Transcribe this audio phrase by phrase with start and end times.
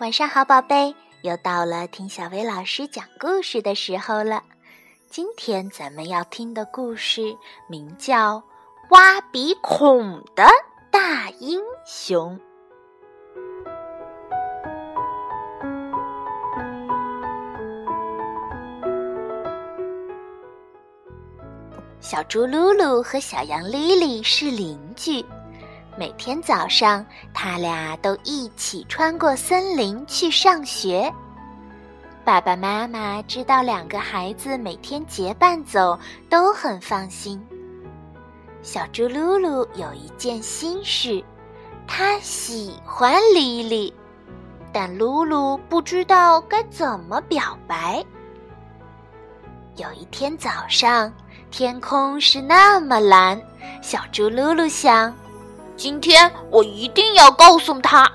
[0.00, 4.44] 晚上好，宝贝，又到了听小薇老师讲故事的时候了。
[5.10, 7.36] 今天咱们要听的故事
[7.68, 8.36] 名叫
[8.90, 10.44] 《挖鼻孔的
[10.88, 12.38] 大英雄》。
[21.98, 25.26] 小猪噜噜和小羊莉莉是邻居。
[25.98, 31.12] 每天早上，他俩都一起穿过森林去上学。
[32.24, 35.98] 爸爸妈妈知道两个孩子每天结伴走，
[36.30, 37.44] 都很放心。
[38.62, 41.20] 小猪噜噜有一件心事，
[41.84, 43.92] 他喜欢莉莉，
[44.72, 48.04] 但噜噜不知道该怎么表白。
[49.74, 51.12] 有一天早上，
[51.50, 53.40] 天空是那么蓝，
[53.82, 55.12] 小猪噜噜想。
[55.78, 58.10] 今天我一定要告诉他。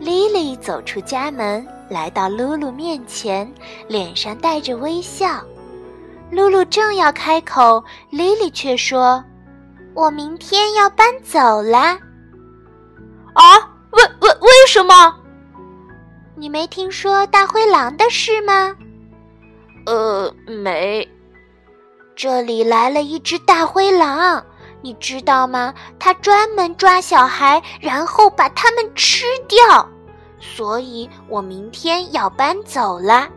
[0.00, 3.50] 莉莉走出家门，来到露露面前，
[3.86, 5.40] 脸上带着微笑。
[6.32, 9.22] 露露正要开口，莉莉却说
[9.94, 11.96] ：“我明天要搬走啦。”
[13.34, 13.58] 啊？
[13.92, 15.14] 为为为什么？
[16.34, 18.74] 你没听说大灰狼的事吗？
[19.86, 21.08] 呃，没。
[22.16, 24.44] 这里来了一只大灰狼。
[24.82, 25.74] 你知道吗？
[25.98, 29.88] 他专门抓小孩，然后把他们吃掉。
[30.38, 33.28] 所以我明天要搬走了。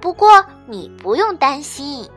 [0.00, 2.08] 不过你不用担心。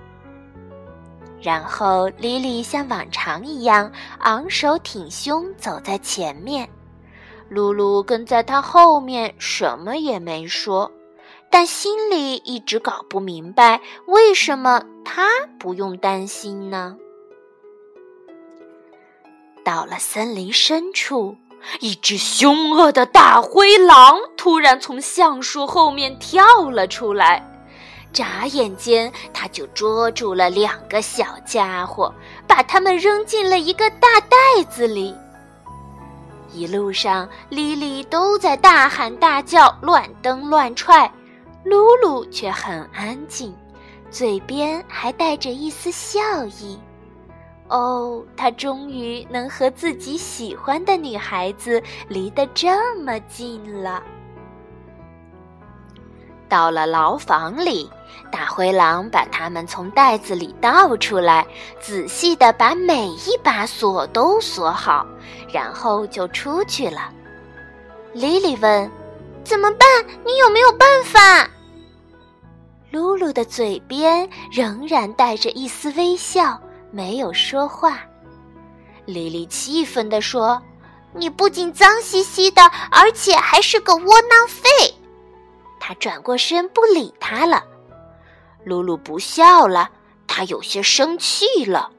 [1.42, 6.70] 然后莉莉像往常一样昂首挺胸走在前面，
[7.50, 10.90] 露露跟在她后面，什么也没说，
[11.50, 15.28] 但心里一直搞不明白为什么她
[15.60, 16.96] 不用担心呢？
[19.64, 21.36] 到了森林深处，
[21.80, 27.42] 一只凶恶的大灰狼突然从橡树后面跳了出来，
[28.12, 32.14] 眨眼间，他就捉住了两个小家伙，
[32.46, 35.16] 把他们扔进了一个大袋子里。
[36.52, 41.12] 一路上，莉莉都在大喊大叫、乱蹬乱踹，
[41.64, 43.56] 露露却很安静，
[44.12, 46.78] 嘴边还带着一丝笑意。
[47.70, 54.04] 哦，他终于能和自己喜欢的女孩子离得这么近了。
[56.48, 57.90] 到了牢房里，
[58.32, 61.48] 大灰狼把他们从袋子里倒出来，
[61.80, 65.04] 仔细的把每一把锁都锁好，
[65.52, 67.12] 然后就出去了。
[68.14, 68.92] 莉莉问
[69.44, 69.88] ：“怎么办？
[70.24, 71.50] 你有没有办法？”
[72.92, 76.62] 露露的嘴边仍然带着一丝微笑。
[76.96, 78.02] 没有说话，
[79.06, 80.62] 莉莉气愤地说
[81.12, 82.62] ：“你不仅脏兮兮的，
[82.92, 84.70] 而且还是个窝囊废。”
[85.82, 87.64] 她转过身不理他了。
[88.64, 89.90] 露露不笑了，
[90.28, 91.90] 她有些生气了。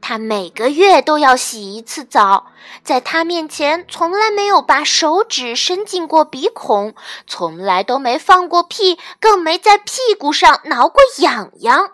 [0.00, 2.46] 她每个月都要洗一次澡，
[2.82, 6.96] 在他面前从来没有把手指伸进过鼻孔，
[7.28, 11.92] 从来都没放过屁，更没在屁股上挠过痒痒。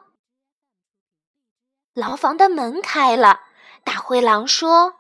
[1.95, 3.43] 牢房的门开了，
[3.85, 4.95] 大灰狼说：“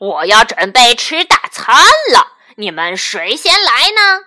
[0.00, 1.76] 我要准备吃大餐
[2.14, 4.24] 了，你们谁先来呢？”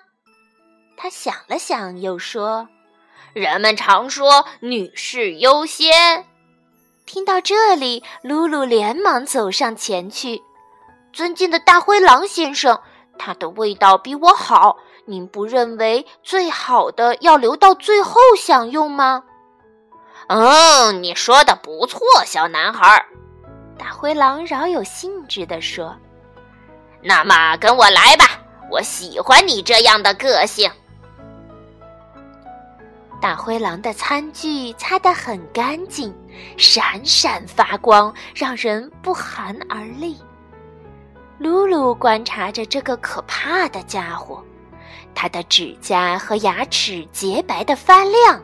[0.95, 2.69] 他想了想，又说
[3.33, 6.27] ：“人们常说女士优先。”
[7.07, 10.43] 听到这里，露露连忙走上前去
[11.11, 12.79] ：“尊敬的大灰狼先生，
[13.17, 19.23] 它的味道比我好，您不认为最好的要留到最后享用吗？”
[20.27, 23.05] 嗯，你说的不错，小男孩。
[23.77, 25.95] 大灰狼饶有兴致地说
[27.01, 28.25] ：“那么跟我来吧，
[28.71, 30.71] 我喜欢你这样的个性。”
[33.19, 36.13] 大灰狼的餐具擦得很干净，
[36.57, 40.17] 闪闪发光，让人不寒而栗。
[41.37, 44.43] 露露观察着这个可怕的家伙，
[45.15, 48.41] 他的指甲和牙齿洁白的发亮。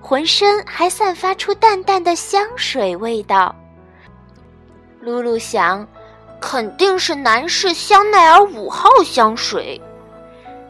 [0.00, 3.54] 浑身还散发出淡淡的香水味道。
[5.00, 5.86] 露露想，
[6.40, 9.80] 肯定是男士香奈儿五号香水。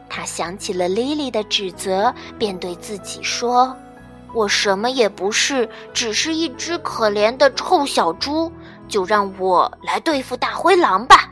[0.09, 3.75] 她想起了莉莉的指责，便对自己说
[4.33, 8.51] ：“我什么也不是，只是一只可怜的臭小猪，
[8.87, 11.29] 就让我来对付大灰狼吧。”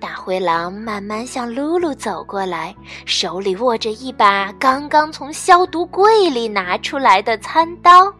[0.00, 2.74] 大灰狼慢慢向露露走过来，
[3.04, 8.12] 手里握着一把刚刚从消毒柜里拿出来的餐刀。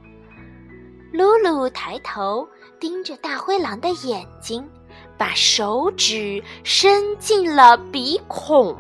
[1.12, 2.46] 露露抬头
[2.80, 4.68] 盯着大灰狼的眼睛，
[5.16, 8.76] 把手指伸进了鼻孔。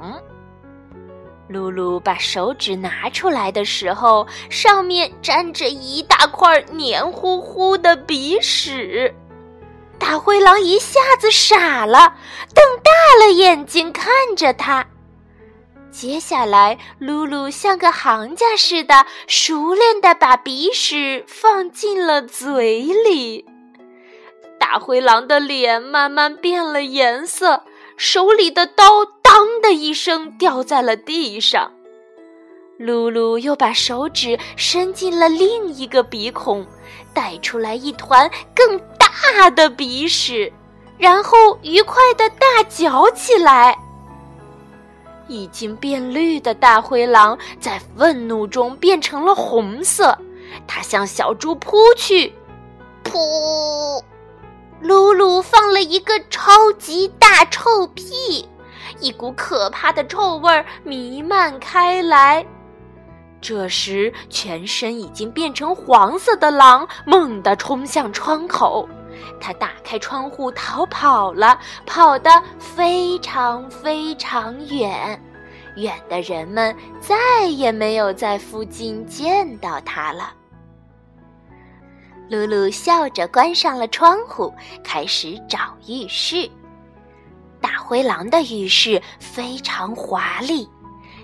[1.48, 9.14] 露露把手指拿出来的时候，上面沾着一大块黏糊糊的鼻屎。
[9.98, 12.14] 大灰狼一下子傻了，
[12.54, 14.06] 瞪大了眼睛看
[14.36, 14.86] 着他。
[15.90, 23.44] 接下来，露露像个行家似的，熟练地把鼻屎放进了嘴里。
[24.58, 27.64] 大灰狼的脸慢慢变了颜色，
[27.96, 31.72] 手里的刀“当”的一声掉在了地上。
[32.78, 36.64] 露露又把手指伸进了另一个鼻孔，
[37.12, 38.78] 带出来一团更
[39.34, 40.52] 大的鼻屎，
[40.98, 43.76] 然后愉快地大嚼起来。
[45.26, 50.16] 已经变绿的大灰狼在愤怒中变成了红色，
[50.66, 52.32] 它向小猪扑去，
[53.04, 54.02] 噗！
[54.80, 58.48] 露露放了一个超级大臭屁，
[59.00, 62.46] 一股可怕的臭味弥漫开来。
[63.40, 68.88] 这时，全身已经变成黄色的狼猛地冲向窗口。
[69.40, 75.20] 他打开窗户逃跑了，跑得非常非常远，
[75.76, 80.32] 远的人们再也没有在附近见到他了。
[82.28, 84.52] 露露笑着关上了窗户，
[84.84, 86.50] 开始找浴室。
[87.60, 90.68] 大灰狼的浴室非常华丽，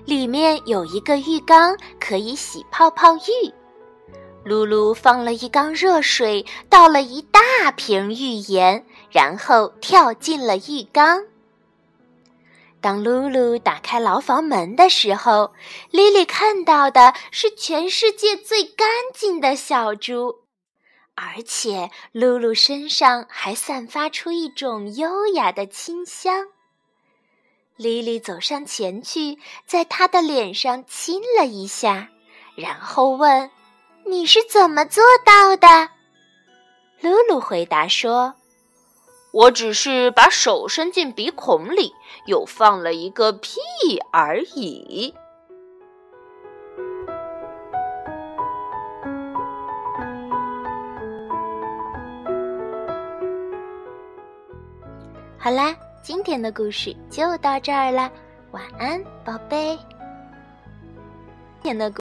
[0.07, 3.53] 里面有一个浴缸，可以洗泡泡浴。
[4.45, 11.25] 露露放了一缸热水，倒了一大大瓶浴盐，然后跳进了浴缸。
[12.81, 15.53] 当露露打开牢房门的时候，
[15.91, 20.41] 莉莉看到的是全世界最干净的小猪，
[21.15, 26.49] 而且露露身上还散发出一种优雅的清香。
[27.77, 32.09] 莉莉走上前去，在她的脸上亲了一下，
[32.57, 33.51] 然后问。
[34.07, 35.94] 你是怎么做到的？
[37.01, 38.35] 露露回答说
[39.33, 41.93] ：“我只是把手伸进鼻孔里，
[42.27, 43.59] 又放了一个屁
[44.11, 45.15] 而已。”
[55.37, 58.11] 好啦，今天的故事就到这儿了，
[58.53, 59.79] 晚安，宝贝。
[61.63, 61.93] 天的。